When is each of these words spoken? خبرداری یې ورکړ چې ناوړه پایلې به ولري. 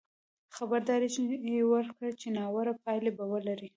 خبرداری 0.55 1.07
یې 1.53 1.61
ورکړ 1.73 2.09
چې 2.21 2.27
ناوړه 2.37 2.73
پایلې 2.83 3.11
به 3.17 3.25
ولري. 3.31 3.69